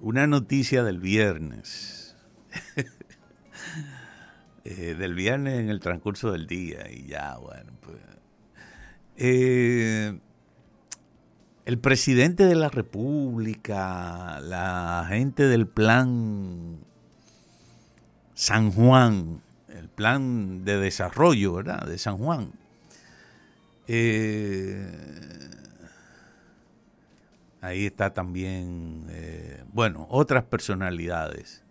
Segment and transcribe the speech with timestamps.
[0.00, 2.16] una noticia del viernes.
[4.70, 7.96] Eh, del viernes en el transcurso del día y ya, bueno, pues.
[9.16, 10.18] Eh,
[11.64, 16.80] el presidente de la República, la gente del plan
[18.34, 21.86] San Juan, el plan de desarrollo, ¿verdad?
[21.86, 22.52] De San Juan.
[23.86, 24.90] Eh,
[27.60, 31.64] ahí está también, eh, bueno, otras personalidades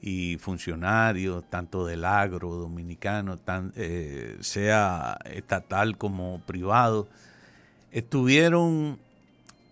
[0.00, 3.38] y funcionarios, tanto del agro dominicano,
[3.74, 7.08] eh, sea estatal como privado,
[7.90, 8.98] estuvieron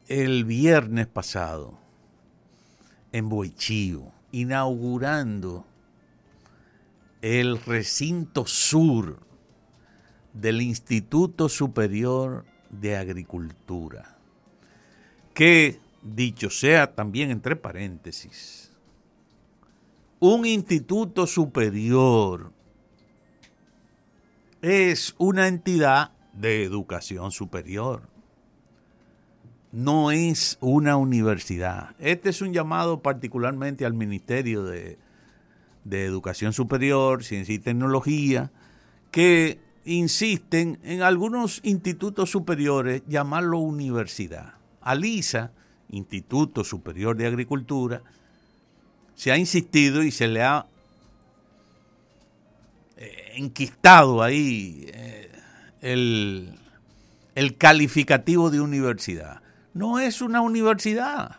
[0.08, 1.78] el viernes pasado
[3.12, 5.64] en Boichío, inaugurando
[7.22, 9.20] el recinto sur
[10.34, 14.13] del Instituto Superior de Agricultura,
[15.34, 18.70] que, dicho sea también entre paréntesis,
[20.20, 22.52] un instituto superior
[24.62, 28.02] es una entidad de educación superior.
[29.72, 31.94] No es una universidad.
[31.98, 34.98] Este es un llamado particularmente al Ministerio de
[35.84, 38.50] de Educación Superior, Ciencia y Tecnología,
[39.10, 44.54] que insisten en algunos institutos superiores llamarlo universidad.
[44.84, 45.50] ALISA,
[45.90, 48.02] Instituto Superior de Agricultura,
[49.14, 50.66] se ha insistido y se le ha
[52.96, 55.30] eh, enquistado ahí eh,
[55.80, 56.58] el,
[57.58, 59.40] calificativo de universidad.
[59.72, 61.36] No es una universidad.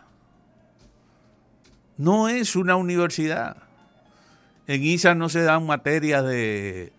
[1.96, 3.56] No es una universidad.
[4.66, 6.92] En ISA no se dan materias de,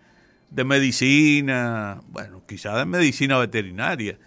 [0.50, 4.18] medicina, bueno, quizás de medicina veterinaria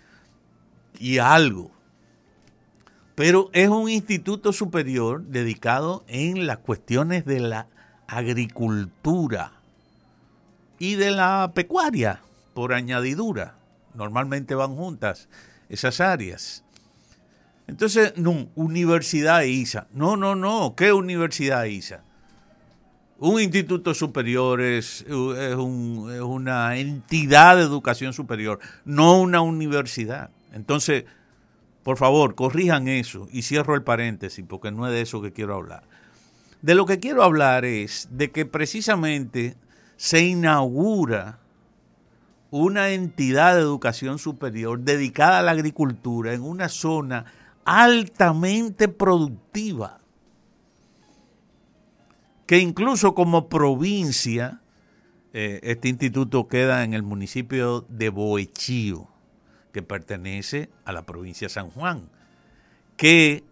[1.00, 1.72] y algo.
[3.22, 7.67] Pero es un instituto superior dedicado en las cuestiones de la
[8.08, 9.52] agricultura
[10.80, 12.23] y de la pecuaria,
[12.56, 13.53] por añadidura.
[13.94, 15.29] Normalmente van juntas
[15.69, 16.63] esas áreas.
[17.68, 19.85] Entonces, no, Universidad ISA.
[19.94, 20.74] No, no, no.
[20.75, 22.01] ¿Qué Universidad ISA?
[23.19, 30.31] Un instituto superior es, una entidad de educación superior, no una universidad.
[30.53, 31.06] Entonces,
[31.84, 35.56] por favor, corrijan eso y cierro el paréntesis porque no es de eso que quiero
[35.56, 35.84] hablar.
[36.62, 39.56] De lo que quiero hablar es de que precisamente
[39.97, 41.40] se inaugura
[42.52, 47.25] una entidad de educación superior dedicada a la agricultura en una zona
[47.66, 50.02] altamente productiva
[52.52, 54.59] que incluso como provincia,
[55.31, 59.08] eh, este instituto queda en el municipio de Boechío,
[59.71, 62.09] que pertenece a la provincia de San Juan,
[62.97, 63.43] que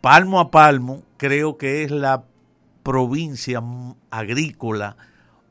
[0.00, 2.24] palmo a palmo creo que es la
[2.82, 3.62] provincia
[4.10, 4.96] agrícola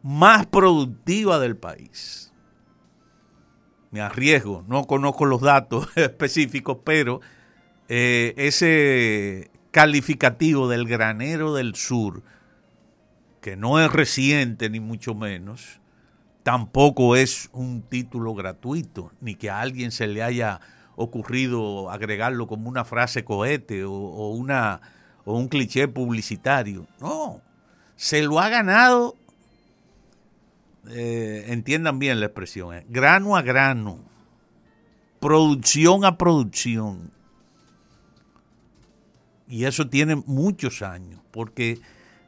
[0.04, 2.32] más productiva del país.
[3.92, 7.22] Me arriesgo, no conozco los datos específicos, pero
[7.88, 12.24] eh, ese calificativo del granero del sur
[13.42, 15.82] que no es reciente ni mucho menos,
[16.44, 20.60] tampoco es un título gratuito, ni que a alguien se le haya
[20.96, 24.82] ocurrido agregarlo como una frase cohete o, una,
[25.26, 26.86] o un cliché publicitario.
[27.00, 27.42] No,
[27.96, 29.16] se lo ha ganado,
[30.90, 34.00] eh, entiendan bien la expresión, eh, grano a grano,
[35.20, 37.12] producción a producción.
[39.48, 41.80] Y eso tiene muchos años, porque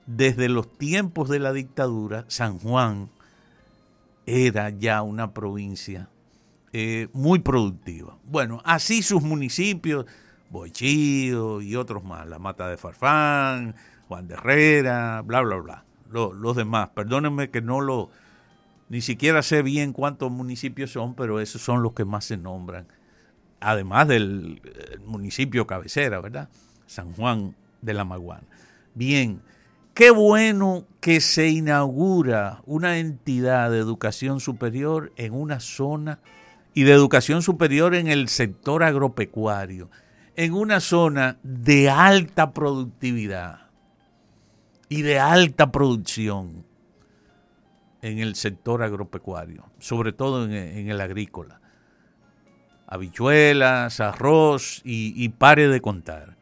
[0.05, 3.09] desde los tiempos de la dictadura, San Juan
[4.25, 6.09] era ya una provincia
[6.73, 8.17] eh, muy productiva.
[8.25, 10.05] Bueno, así sus municipios,
[10.49, 13.75] Boichío y otros más, La Mata de Farfán,
[14.07, 15.85] Juan de Herrera, bla, bla, bla.
[16.11, 18.09] Los, demás, perdónenme que no lo,
[18.89, 22.87] ni siquiera sé bien cuántos municipios son, pero esos son los que más se nombran.
[23.59, 24.61] Además del
[25.05, 26.49] municipio cabecera, ¿verdad?
[26.87, 28.47] San Juan de la Maguana.
[28.93, 29.41] Bien,
[29.95, 36.19] Qué bueno que se inaugura una entidad de educación superior en una zona
[36.73, 39.89] y de educación superior en el sector agropecuario,
[40.35, 43.69] en una zona de alta productividad
[44.89, 46.65] y de alta producción
[48.01, 51.61] en el sector agropecuario, sobre todo en, el agrícola.
[52.85, 56.34] Habichuelas, arroz y, y pare de contar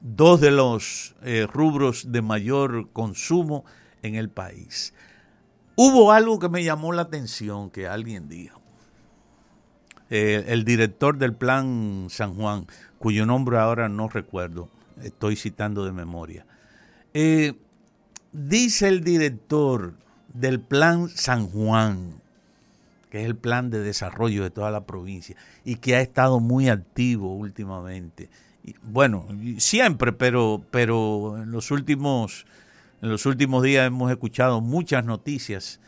[0.00, 3.64] dos de los eh, rubros de mayor consumo
[4.02, 4.94] en el país.
[5.76, 8.60] Hubo algo que me llamó la atención que alguien dijo.
[10.10, 12.66] El director del Plan San Juan,
[12.98, 14.70] cuyo nombre ahora no recuerdo,
[15.02, 16.46] estoy citando de memoria.
[17.14, 17.54] Eh,
[18.32, 19.94] dice el director
[20.32, 22.20] del Plan San Juan,
[23.10, 26.68] que es el plan de desarrollo de toda la provincia y que ha estado muy
[26.68, 28.28] activo últimamente.
[28.82, 29.26] Bueno,
[29.58, 32.46] siempre, pero, pero en los últimos
[33.00, 35.80] en los últimos días hemos escuchado muchas noticias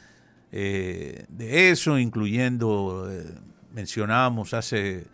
[0.52, 3.34] eh, de eso, incluyendo, eh,
[3.72, 5.06] mencionábamos hace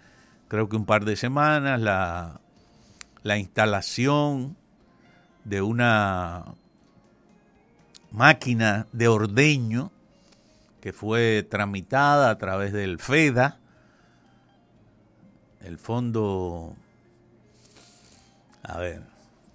[0.49, 2.41] creo que un par de semanas, la,
[3.23, 4.57] la instalación
[5.45, 6.45] de una
[8.13, 9.91] máquina de ordeño
[10.81, 13.59] que fue tramitada a través del FEDA,
[15.63, 16.77] el Fondo,
[18.67, 19.03] a ver,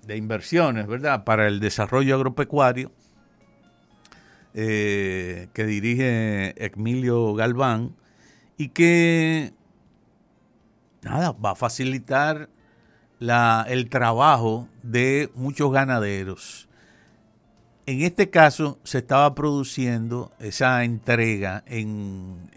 [0.05, 2.91] de inversiones, ¿verdad?, para el desarrollo agropecuario,
[4.53, 7.95] eh, que dirige Emilio Galván,
[8.57, 9.53] y que,
[11.01, 12.49] nada, va a facilitar
[13.19, 16.67] la, el trabajo de muchos ganaderos
[17.91, 22.49] en este caso se estaba produciendo esa entrega en,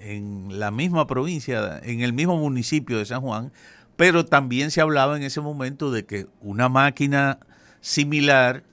[0.50, 3.52] la misma provincia, en el mismo municipio de San Juan,
[3.96, 7.38] pero también se hablaba en ese momento de que una máquina
[7.80, 8.64] similar,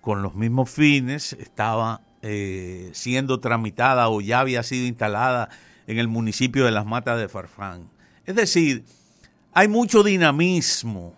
[0.00, 5.48] con los mismos fines, estaba eh, siendo tramitada o ya había sido instalada
[5.86, 7.88] en el municipio de Las Matas de Farfán.
[8.26, 8.84] Es decir,
[9.52, 11.14] hay mucho dinamismo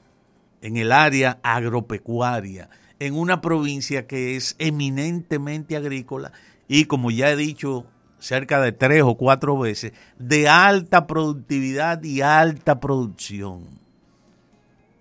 [0.62, 2.68] en el área agropecuaria
[2.98, 6.32] en una provincia que es eminentemente agrícola
[6.68, 7.86] y, como ya he dicho
[8.20, 13.64] cerca de tres o cuatro veces, de alta productividad y alta producción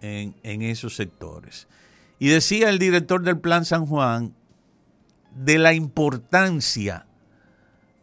[0.02, 1.68] en, esos sectores.
[2.18, 4.34] Y decía el director del Plan San Juan
[5.36, 7.06] de la importancia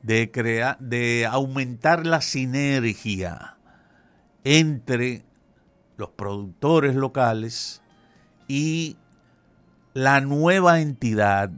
[0.03, 0.31] de,
[0.79, 3.57] de aumentar la sinergia
[4.45, 5.25] entre
[5.97, 7.83] los productores locales
[8.47, 8.97] y
[9.95, 11.51] la nueva entidad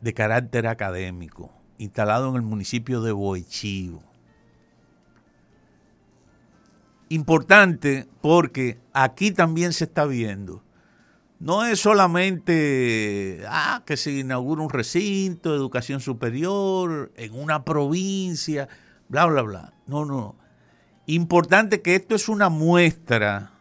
[0.00, 4.02] de carácter académico instalado en el municipio de Boechivo.
[7.08, 10.62] Importante porque aquí también se está viendo.
[11.38, 18.68] No es solamente ah, que se inaugura un recinto de educación superior en una provincia,
[19.08, 19.72] bla, bla, bla.
[19.86, 20.36] No, no.
[21.06, 23.52] Importante que esto es una muestra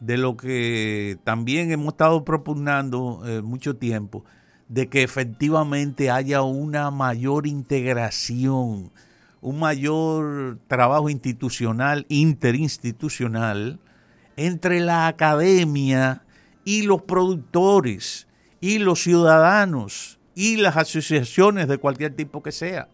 [0.00, 4.24] de lo que también hemos estado propugnando eh, mucho tiempo,
[4.68, 8.90] de que efectivamente haya una mayor integración,
[9.40, 13.78] un mayor trabajo institucional, interinstitucional,
[14.36, 16.22] entre la academia
[16.64, 18.26] y los productores
[18.60, 22.88] y los ciudadanos y las asociaciones de cualquier tipo que sea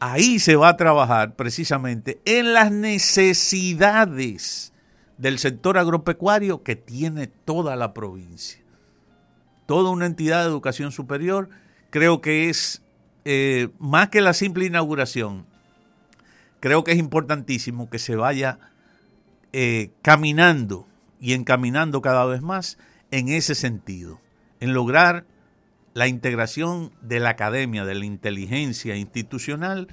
[0.00, 4.72] ahí se va a trabajar precisamente en las necesidades
[5.18, 8.58] del sector agropecuario que tiene toda la provincia.
[9.70, 11.48] Toda una entidad de educación superior,
[11.90, 12.82] creo que es
[13.24, 15.46] eh, más que la simple inauguración,
[16.58, 18.58] creo que es importantísimo que se vaya
[19.52, 20.88] eh, caminando
[21.20, 22.78] y encaminando cada vez más
[23.12, 24.20] en ese sentido,
[24.58, 25.24] en lograr
[25.94, 29.86] la integración de la academia, de la inteligencia institucional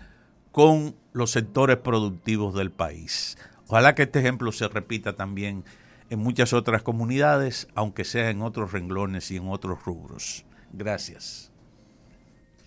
[0.52, 3.38] con los sectores productivos del país.
[3.68, 5.66] Ojalá que este ejemplo se repita también
[6.10, 10.46] en muchas otras comunidades, aunque sea en otros renglones y en otros rubros.
[10.72, 11.52] Gracias.